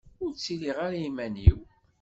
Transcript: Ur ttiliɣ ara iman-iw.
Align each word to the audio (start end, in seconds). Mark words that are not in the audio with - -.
Ur 0.23 0.31
ttiliɣ 0.33 0.77
ara 0.85 0.97
iman-iw. 1.07 1.59